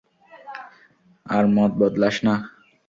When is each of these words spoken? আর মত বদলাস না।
আর 1.25 1.43
মত 1.55 1.71
বদলাস 1.79 2.15
না। 2.25 2.33